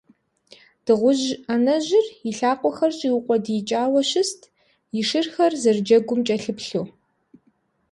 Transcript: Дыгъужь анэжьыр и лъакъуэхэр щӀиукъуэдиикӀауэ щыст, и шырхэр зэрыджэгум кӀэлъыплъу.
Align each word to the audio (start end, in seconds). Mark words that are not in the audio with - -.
Дыгъужь 0.85 1.27
анэжьыр 1.53 2.05
и 2.29 2.31
лъакъуэхэр 2.37 2.91
щӀиукъуэдиикӀауэ 2.97 4.01
щыст, 4.09 4.41
и 4.99 5.01
шырхэр 5.07 5.53
зэрыджэгум 5.61 6.19
кӀэлъыплъу. 6.27 6.85